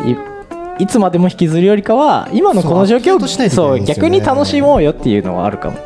[0.79, 4.11] いいつまでも引きずるよりかは今のこの状況そうアップデートしないといけそうないんですよね。
[4.11, 5.79] 逆に楽しもうよっていうのはあるかも。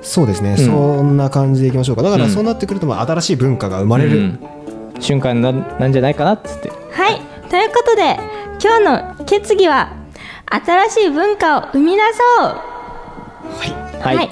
[0.00, 0.56] そうですね、ん。
[0.56, 2.02] そんな感じでいきましょうか。
[2.02, 2.30] だからうん。
[2.30, 4.40] そうなってくるとまあ新しい文化が生まれる、うん。
[5.00, 6.70] 瞬間ななんじゃないかなっつって。
[6.70, 7.20] はい。
[7.50, 9.92] ということで今日の決議は
[10.46, 12.02] 新しい文化を生み出
[12.38, 12.46] そう。
[12.46, 14.16] はい。
[14.16, 14.28] はい。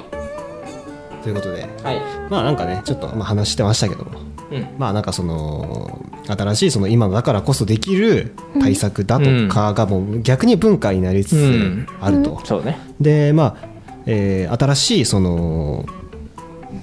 [1.23, 1.69] ということで。
[1.83, 2.01] はい。
[2.29, 4.21] まあなんかねちょっとまあ話してましたけども。
[4.51, 4.69] うん。
[4.79, 12.79] まあなんかその新しいその今だからこそできる対策だとかがもう逆に文化になりつつあると、そうね。
[13.01, 13.69] でまあ、
[14.07, 15.87] えー新しいその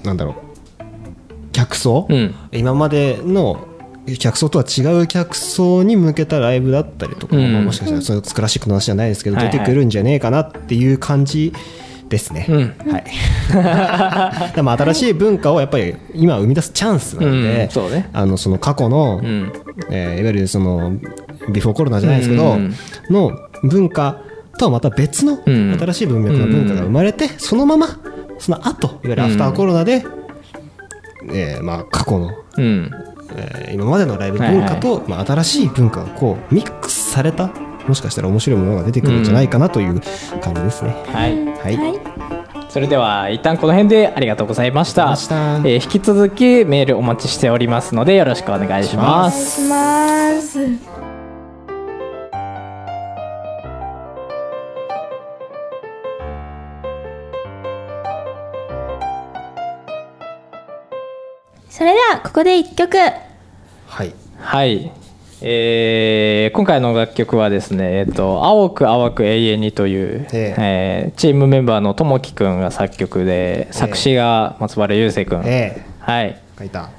[0.03, 0.35] なんだろう
[1.51, 2.33] 客層、うん。
[2.51, 3.67] 今までの
[4.19, 7.53] 客層とは違う客層に向けたライブだったりとか、うん。
[7.53, 11.53] まあもしかしたらそういうクラシックの話じゃないですけど、出てくるんじゃねえかなっていう感じ
[12.09, 12.45] ですね。
[12.49, 12.91] うん。
[12.91, 14.51] はい。
[14.55, 17.69] でも新しい文化をやっぱり今生み出すチャンスなので、うん。
[17.69, 18.09] そうね。
[18.11, 19.51] あのその過去の、うん。
[19.89, 20.93] えーいわゆるその
[21.51, 22.73] ビフォーコロナじゃないですけど、うん。
[23.09, 23.31] の
[23.63, 24.17] 文化
[24.59, 25.77] とはまた別のうん。
[25.79, 27.87] 新しい文脈の文化が生まれて、そのまま
[28.37, 30.05] その後いわゆるアフターコロナで、
[31.31, 32.91] えーまあ過去の、うん
[33.35, 37.47] えー今までのライブ文化と、まあ、新しい文化がこうミックスされた
[37.87, 39.99] もしかしたら面白いものが出てくるんじゃないかなという
[40.41, 40.91] 感じですね。
[41.07, 41.45] はい。
[41.45, 41.99] はい、はい。
[42.69, 45.07] それでは一旦この辺でありがとうございました。
[45.07, 45.57] ました。
[45.57, 50.92] えー引き続きメールお待ちしておりますのでよろしくお願いします
[62.23, 62.97] ここで一曲。
[63.87, 64.13] はい。
[64.39, 64.91] はい、
[65.41, 71.11] えー今回の楽曲はですね「えっと青く淡く永遠に」という、ええ。
[71.15, 76.37] ーチームメンバーのともきくんが作曲で作詞が松原雄生くん、えはい。
[76.55, 76.89] ー書いた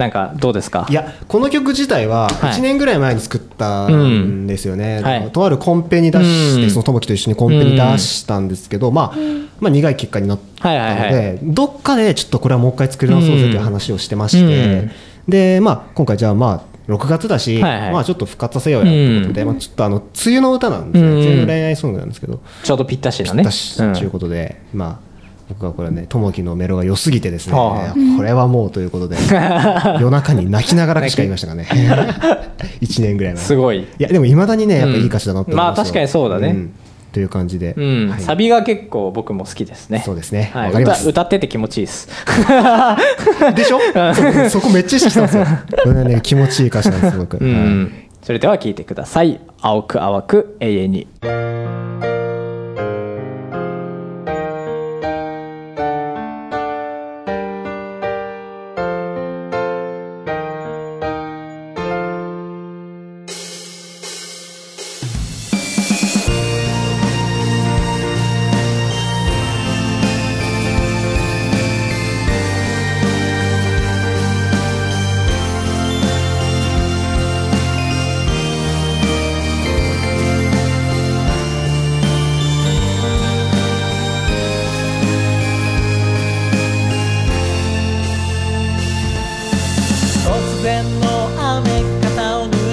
[0.00, 0.86] なんかどうですか？
[0.88, 2.52] いやこの曲自体ははい。
[2.54, 5.04] 1年ぐらい前に作ったんですよね、うん。
[5.04, 5.30] はい。
[5.30, 6.70] とあるコンペに出して、うん。
[6.70, 9.16] その友樹と一緒にコンペに出したんですけど、まあ、
[9.60, 11.38] まあ苦い結果になったので、はいはいはい。
[11.42, 14.90] どっかでちょっとこれはもう一回作り直そうぜという話をしてまして、
[15.28, 17.92] で、まあ、今回じゃあまあ6月だし、はいはい。
[17.92, 21.18] まあちょっと復活させようやということで、まあ、ちょっとあの梅雨の歌なんですね、うん。
[21.18, 23.42] 梅雨の恋愛ソングなんですけど、ちょうどぴったしだね。
[23.42, 25.09] だしということで、まあ
[25.50, 28.16] 僕はこれね、ともきのメロが良すぎてですね、はあ。
[28.16, 29.16] これはもうということで、
[30.00, 31.66] 夜中に泣きながらしか言いましたかね、
[32.80, 33.42] 1年ぐらい前。
[33.42, 33.80] すごい。
[33.80, 36.52] いや、でもいまだにね、やっぱいい歌詞だなって思いまうんまあ確かにそうだね。
[36.52, 36.70] ん。
[37.12, 38.20] という感じで、うん、はい。
[38.20, 40.02] サビが結構僕も好きですね。
[40.06, 40.52] そうですね。
[40.54, 41.08] はい、わかります。
[41.08, 42.08] 歌歌ってて気持ちいいです。
[43.56, 43.80] でしょ？
[44.48, 45.44] そそこめっちゃ意識してますよ。
[45.82, 47.38] これはね、気持ちいい歌詞なんです、すごく。
[47.38, 48.08] うん、はい。
[48.22, 49.40] それでは聴いてください。
[49.60, 51.08] 青く淡く永遠に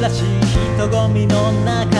[0.10, 0.24] しい
[0.78, 1.97] 人混みの中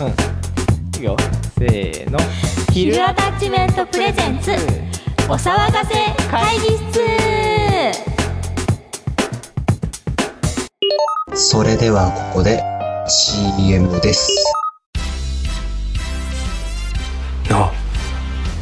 [0.00, 0.06] うん。
[0.98, 1.16] いいよ。
[1.58, 2.18] せーの。
[2.72, 4.52] ヒルアタッチメントプレゼンツ。
[5.28, 5.94] お騒がせ
[6.30, 7.00] 会議室。
[11.34, 12.62] それではここで
[13.06, 14.30] CM です。
[17.48, 17.70] いや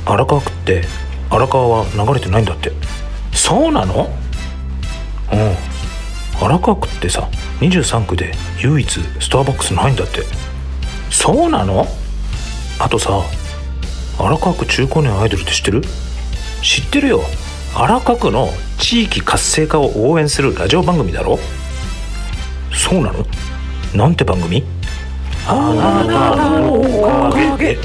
[0.06, 0.84] 荒川区って
[1.30, 2.72] 荒川は流れてないんだって。
[3.32, 4.10] そうなの？
[5.32, 5.56] うん。
[6.44, 7.28] 荒川区ってさ
[7.60, 8.88] 23区で唯一
[9.20, 10.22] スターバックスないんだって
[11.10, 11.86] そうなの？
[12.78, 13.22] あとさ
[14.18, 15.82] 荒川区中高年アイドルって知ってる？
[16.62, 17.22] 知ってるよ。
[17.74, 21.38] 荒川区の地域活性化を応援するラジオ番組だろ？
[22.72, 23.26] そうなの？
[23.94, 24.64] なんて番組？
[25.46, 27.74] あなたのおかげ。
[27.74, 27.78] で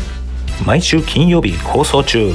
[0.65, 2.33] 毎週金曜日放送中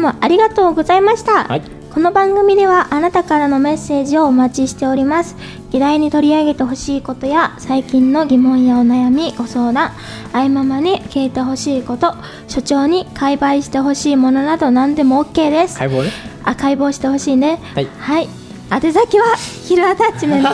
[0.00, 1.62] 回もありがとうございました、はい。
[1.92, 5.36] この番組ではあなたからのメッセージをお待ちしております。
[5.70, 9.92] 議題に取り上げてほしいことや最近の疑問やお悩みご相談
[10.32, 12.14] あいままに聞いてほしいこと
[12.48, 15.78] 所長に解剖してほしいものなど何でも OK です。
[15.78, 16.10] 解剖ね。
[16.42, 17.60] あ解剖してほしいね。
[17.74, 17.86] はい。
[17.98, 18.39] はい
[18.70, 20.48] 宛先はヒルアタッチメント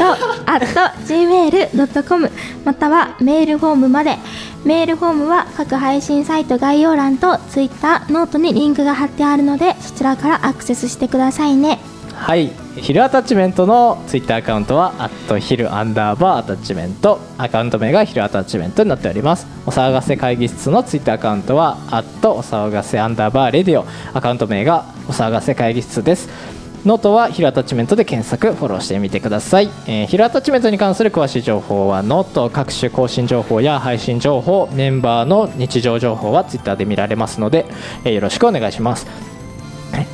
[0.46, 0.64] at
[1.06, 2.30] gmail.com
[2.64, 4.16] またはメールフォームまで。
[4.64, 11.78] メールフォームは各配信サイト概要欄と Twitter、ノートにリンクが貼ってあるのでそちらからアクセスしてくださいね。
[12.14, 12.50] はい。
[12.76, 17.20] ヒルアタッチメントのツイッターアカウントはアットヒルアンダーバーアタッチメント。
[17.38, 19.46] アカウント名がヒルアタッチメントになっております。
[19.66, 23.84] お騒がせ会議室のツイッターアカウントはアットお騒がせアンダーバー radio。
[24.14, 26.55] アカウント名がお騒がせ会議室です。
[26.86, 37.66] ノートはヒルアタッチメントで検索フォローしてみてください、えーヒルアタッチメントに関する詳しい情報はノート各種更新情報や配信情報メンバーの日常情報はツイッターで見られますので、
[38.04, 39.08] えーよろしくお願いします。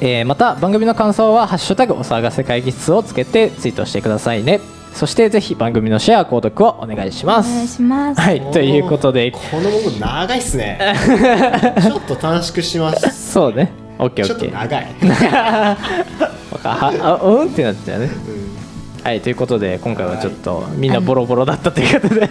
[0.00, 4.60] えーまた番組の感想は「ハッシュタグお騒がせ会議室」をつけてツイートしてくださいね。
[4.94, 8.20] そしてぜひ番組のシェア購読をお願いしまお願いすします。
[8.20, 9.30] はいということで。
[9.30, 10.78] この文言長いっすね。
[11.82, 14.86] ちょっと短縮しましたそうね OKOK ちょっと長い。
[15.02, 15.76] わ
[16.62, 17.48] かああうん？
[17.48, 18.10] ってなっちゃうね。
[19.04, 22.28] はいということで今回はちょっとみんなボロボロだったということで。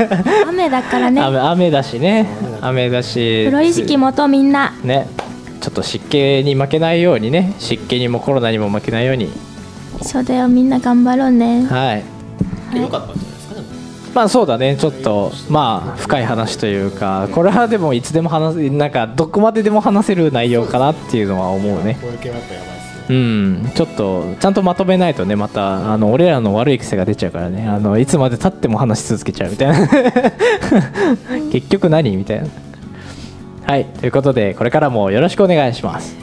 [0.47, 1.21] 雨だからね。
[1.21, 2.27] 雨雨だしね。
[2.61, 3.45] 雨だし。
[3.45, 4.73] プロ意識もとみんな。
[4.83, 5.07] ね。
[5.59, 7.53] ちょっと湿気に負けないようにね。
[7.59, 9.29] 湿気にもコロナにも負けないように。
[10.01, 11.65] そうだよみんな頑張ろうね。
[11.65, 12.01] は
[12.73, 12.81] い。
[12.81, 13.13] よかった
[14.13, 14.75] まあそうだね。
[14.77, 21.97] ちょっとまあ深い話というかこれはでもいつでも話せなんかどこまででも話せる内容かなっていうのは思うね。
[22.01, 22.07] こ
[23.09, 23.71] うん。
[23.73, 27.67] ちょっとちゃんとまとめないとねまたあの俺らの悪い癖が出ちゃうからね。
[27.67, 29.87] あのいつまでたっても話し続けちゃうみたいな。
[31.51, 32.47] 結局何みたいな。
[33.65, 36.15] はいということでこれからもよろしくお願いします。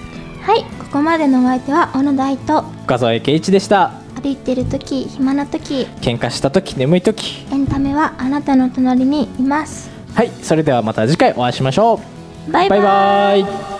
[0.43, 7.47] はいここまでのお相手は小野大と深添圭一でした歩いてる時暇な時喧嘩した時眠い時。
[7.53, 9.91] エンタメはあなたの隣にいます。
[10.15, 12.01] はいそれではまた次回お会いしましょ
[12.49, 12.53] う。
[12.53, 12.81] バイバイ。
[12.81, 13.78] バイバイ